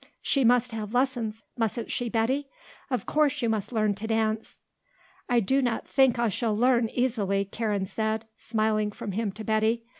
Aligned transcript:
She 0.23 0.43
must 0.43 0.71
have 0.71 0.95
lessons, 0.95 1.43
mustn't 1.55 1.91
she, 1.91 2.09
Betty? 2.09 2.47
Of 2.89 3.05
course 3.05 3.43
you 3.43 3.49
must 3.49 3.71
learn 3.71 3.93
to 3.93 4.07
dance." 4.07 4.59
"I 5.29 5.39
do 5.39 5.61
not 5.61 5.87
think 5.87 6.17
I 6.17 6.27
shall 6.27 6.57
learn 6.57 6.89
easily," 6.89 7.45
Karen 7.45 7.85
said, 7.85 8.25
smiling 8.35 8.91
from 8.91 9.11
him 9.11 9.31
to 9.33 9.43
Betty. 9.43 9.85